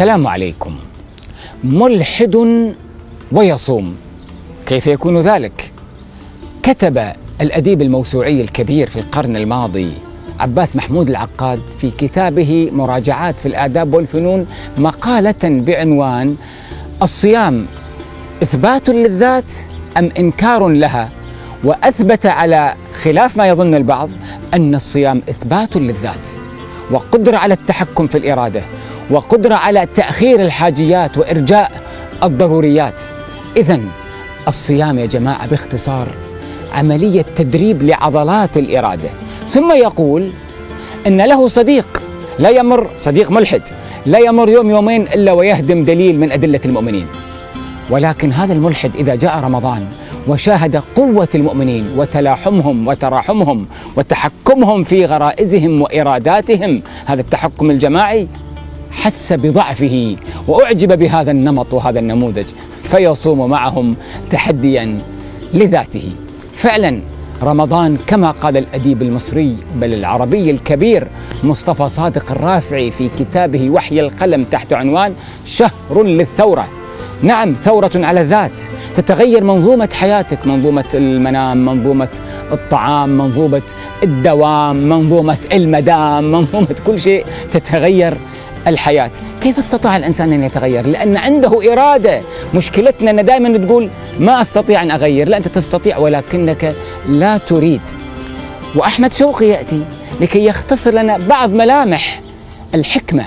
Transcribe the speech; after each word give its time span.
السلام 0.00 0.26
عليكم. 0.26 0.76
ملحد 1.64 2.36
ويصوم. 3.32 3.96
كيف 4.66 4.86
يكون 4.86 5.20
ذلك؟ 5.20 5.72
كتب 6.62 7.12
الأديب 7.40 7.82
الموسوعي 7.82 8.40
الكبير 8.40 8.88
في 8.88 8.96
القرن 9.00 9.36
الماضي 9.36 9.92
عباس 10.38 10.76
محمود 10.76 11.08
العقاد 11.08 11.60
في 11.78 11.90
كتابه 11.90 12.70
مراجعات 12.72 13.38
في 13.38 13.46
الآداب 13.46 13.94
والفنون 13.94 14.46
مقالة 14.78 15.38
بعنوان 15.42 16.36
الصيام 17.02 17.66
إثبات 18.42 18.88
للذات 18.88 19.52
أم 19.96 20.10
إنكار 20.18 20.68
لها؟ 20.68 21.10
وأثبت 21.64 22.26
على 22.26 22.74
خلاف 23.02 23.36
ما 23.36 23.48
يظن 23.48 23.74
البعض 23.74 24.10
أن 24.54 24.74
الصيام 24.74 25.22
إثبات 25.30 25.76
للذات 25.76 26.26
وقدرة 26.90 27.36
على 27.36 27.54
التحكم 27.54 28.06
في 28.06 28.18
الإرادة. 28.18 28.62
وقدرة 29.10 29.54
على 29.54 29.86
تأخير 29.94 30.42
الحاجيات 30.42 31.18
وإرجاء 31.18 31.72
الضروريات. 32.22 33.00
اذا 33.56 33.80
الصيام 34.48 34.98
يا 34.98 35.06
جماعة 35.06 35.46
باختصار 35.46 36.06
عملية 36.72 37.24
تدريب 37.36 37.82
لعضلات 37.82 38.56
الإرادة. 38.56 39.08
ثم 39.48 39.72
يقول 39.72 40.30
إن 41.06 41.20
له 41.20 41.48
صديق 41.48 42.02
لا 42.38 42.48
يمر 42.50 42.86
صديق 42.98 43.30
ملحد 43.30 43.62
لا 44.06 44.18
يمر 44.18 44.48
يوم 44.48 44.70
يومين 44.70 45.02
إلا 45.02 45.32
ويهدم 45.32 45.84
دليل 45.84 46.20
من 46.20 46.32
أدلة 46.32 46.60
المؤمنين. 46.64 47.06
ولكن 47.90 48.32
هذا 48.32 48.52
الملحد 48.52 48.96
إذا 48.96 49.14
جاء 49.14 49.40
رمضان 49.40 49.86
وشاهد 50.28 50.82
قوة 50.96 51.28
المؤمنين 51.34 51.88
وتلاحمهم 51.96 52.88
وتراحمهم 52.88 53.66
وتحكمهم 53.96 54.82
في 54.82 55.04
غرائزهم 55.04 55.82
وإراداتهم 55.82 56.82
هذا 57.06 57.20
التحكم 57.20 57.70
الجماعي 57.70 58.28
حس 58.92 59.32
بضعفه 59.32 60.16
وأعجب 60.48 60.98
بهذا 60.98 61.30
النمط 61.30 61.72
وهذا 61.72 61.98
النموذج 61.98 62.46
فيصوم 62.82 63.50
معهم 63.50 63.96
تحديا 64.30 64.98
لذاته. 65.54 66.12
فعلا 66.54 67.00
رمضان 67.42 67.98
كما 68.06 68.30
قال 68.30 68.56
الأديب 68.56 69.02
المصري 69.02 69.56
بل 69.74 69.94
العربي 69.94 70.50
الكبير 70.50 71.08
مصطفى 71.44 71.88
صادق 71.88 72.30
الرافعي 72.30 72.90
في 72.90 73.08
كتابه 73.18 73.70
وحي 73.70 74.00
القلم 74.00 74.44
تحت 74.44 74.72
عنوان 74.72 75.14
شهر 75.46 76.02
للثورة. 76.02 76.68
نعم 77.22 77.54
ثورة 77.64 77.90
على 77.94 78.20
الذات 78.20 78.60
تتغير 78.96 79.44
منظومة 79.44 79.88
حياتك 79.92 80.46
منظومة 80.46 80.84
المنام 80.94 81.64
منظومة 81.64 82.08
الطعام 82.52 83.08
منظومة 83.08 83.62
الدوام 84.02 84.76
منظومة 84.76 85.38
المدام 85.52 86.32
منظومة 86.32 86.76
كل 86.86 87.00
شيء 87.00 87.24
تتغير. 87.52 88.16
الحياة. 88.66 89.10
كيف 89.42 89.58
استطاع 89.58 89.96
الإنسان 89.96 90.32
أن 90.32 90.42
يتغير؟ 90.42 90.86
لأن 90.86 91.16
عنده 91.16 91.72
إرادة. 91.72 92.20
مشكلتنا 92.54 93.10
أن 93.10 93.24
دائما 93.24 93.58
تقول 93.58 93.90
ما 94.18 94.40
أستطيع 94.40 94.82
أن 94.82 94.90
أغير. 94.90 95.28
لا 95.28 95.36
أنت 95.36 95.48
تستطيع 95.48 95.98
ولكنك 95.98 96.74
لا 97.08 97.38
تريد. 97.38 97.80
وأحمد 98.74 99.12
شوقي 99.12 99.46
يأتي 99.46 99.82
لكي 100.20 100.44
يختصر 100.44 100.90
لنا 100.90 101.18
بعض 101.18 101.50
ملامح 101.50 102.20
الحكمة 102.74 103.24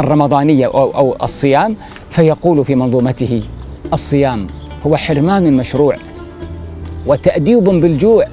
الرمضانية 0.00 0.66
أو, 0.66 0.90
أو 0.90 1.16
الصيام. 1.22 1.76
فيقول 2.10 2.64
في 2.64 2.74
منظومته 2.74 3.42
الصيام 3.92 4.46
هو 4.86 4.96
حرمان 4.96 5.52
مشروع 5.52 5.96
وتأديب 7.06 7.64
بالجوع 7.64 8.26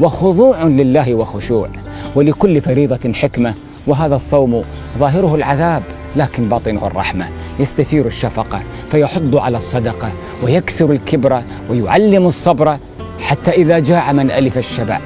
وخضوع 0.00 0.64
لله 0.64 1.14
وخشوع. 1.14 1.68
ولكل 2.14 2.60
فريضة 2.60 3.12
حكمة 3.12 3.54
وهذا 3.86 4.14
الصوم 4.16 4.64
ظاهره 4.98 5.34
العذاب 5.34 5.82
لكن 6.16 6.48
باطنه 6.48 6.86
الرحمة. 6.86 7.28
يستثير 7.60 8.06
الشفقة 8.06 8.62
فيحض 8.90 9.36
على 9.36 9.56
الصدقة 9.56 10.12
ويكسر 10.42 10.90
الكبر 10.90 11.42
ويعلم 11.70 12.26
الصبر 12.26 12.78
حتى 13.20 13.50
إذا 13.50 13.78
جاع 13.78 14.12
من 14.12 14.30
ألف 14.30 14.58
الشبع. 14.58 15.00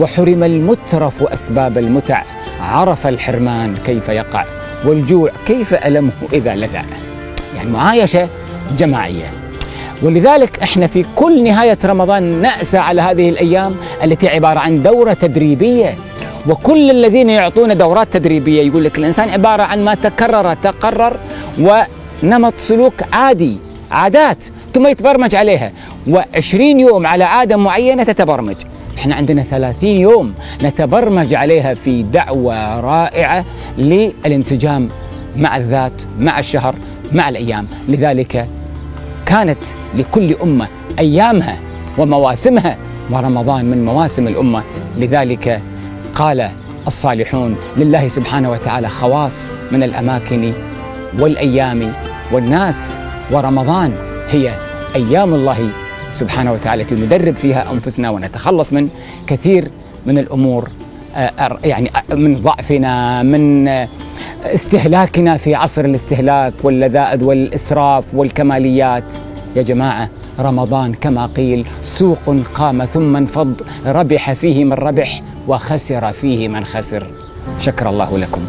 وحرم 0.00 0.44
المترف 0.44 1.22
أسباب 1.22 1.78
المتع 1.78 2.22
عرف 2.60 3.06
الحرمان 3.06 3.76
كيف 3.86 4.08
يقع 4.08 4.44
والجوع 4.84 5.30
كيف 5.46 5.74
ألمه 5.74 6.10
إذا 6.32 6.56
لذع. 6.56 6.82
يعني 7.56 7.70
معايشة 7.70 8.28
جماعية. 8.78 9.30
ولذلك 10.02 10.58
إحنا 10.62 10.86
في 10.86 11.04
كل 11.16 11.44
نهاية 11.44 11.78
رمضان 11.84 12.42
نأسى 12.42 12.78
على 12.78 13.00
هذه 13.00 13.28
الأيام 13.28 13.76
التي 14.04 14.28
عبارة 14.28 14.58
عن 14.58 14.82
دورة 14.82 15.12
تدريبية. 15.12 15.94
وكل 16.48 16.90
الذين 16.90 17.30
يعطون 17.30 17.76
دورات 17.76 18.12
تدريبية 18.12 18.62
يقول 18.62 18.84
لك 18.84 18.98
الإنسان 18.98 19.28
عبارة 19.28 19.62
عن 19.62 19.84
ما 19.84 19.94
تكرر 19.94 20.54
تقرر 20.54 21.16
ونمط 21.60 22.54
سلوك 22.58 22.94
عادي 23.12 23.58
عادات 23.90 24.44
ثم 24.74 24.86
يتبرمج 24.86 25.34
عليها. 25.34 25.72
و20 26.10 26.54
يوم 26.54 27.06
على 27.06 27.24
عاده 27.24 27.56
معينة 27.56 28.04
تتبرمج. 28.04 28.56
إحنا 28.98 29.14
عندنا 29.14 29.42
30 29.42 29.88
يوم 29.88 30.34
نتبرمج 30.62 31.34
عليها 31.34 31.74
في 31.74 32.02
دعوة 32.02 32.80
رائعة 32.80 33.44
للانسجام 33.78 34.88
مع 35.36 35.56
الذات 35.56 36.02
مع 36.18 36.38
الشهر 36.38 36.74
مع 37.12 37.28
الأيام. 37.28 37.66
لذلك 37.88 38.48
كانت 39.26 39.58
لكل 39.94 40.34
أمة 40.34 40.68
أيامها 40.98 41.58
ومواسمها 41.98 42.76
ورمضان 43.10 43.64
من 43.64 43.84
مواسم 43.84 44.28
الأمة. 44.28 44.62
لذلك 44.96 45.62
قال 46.16 46.48
الصالحون 46.86 47.56
لله 47.76 48.08
سبحانه 48.08 48.50
وتعالى 48.50 48.88
خواص 48.88 49.50
من 49.72 49.82
الأماكن 49.82 50.52
والأيام 51.18 51.92
والناس 52.32 52.98
ورمضان. 53.30 53.92
هي 54.28 54.54
أيام 54.94 55.34
الله 55.34 55.70
سبحانه 56.12 56.52
وتعالى 56.52 56.82
التي 56.82 56.94
ندرب 56.94 57.36
فيها 57.36 57.72
أنفسنا 57.72 58.10
ونتخلص 58.10 58.72
من 58.72 58.88
كثير 59.26 59.70
من 60.06 60.18
الأمور 60.18 60.68
يعني 61.64 61.90
من 62.10 62.40
ضعفنا 62.40 63.22
من 63.22 63.68
استهلاكنا 64.44 65.36
في 65.36 65.54
عصر 65.54 65.84
الاستهلاك 65.84 66.54
واللذائذ 66.62 67.24
والإسراف 67.24 68.04
والكماليات. 68.14 69.04
يا 69.56 69.62
جماعة 69.62 70.08
رمضان 70.40 70.94
كما 70.94 71.26
قيل 71.26 71.66
سوق 71.82 72.36
قام 72.54 72.84
ثم 72.84 73.16
انفض 73.16 73.54
ربح 73.86 74.32
فيه 74.32 74.64
من 74.64 74.72
ربح 74.72 75.22
وخسر 75.48 76.12
فيه 76.12 76.48
من 76.48 76.64
خسر. 76.64 77.06
شكر 77.60 77.88
الله 77.88 78.18
لكم. 78.18 78.42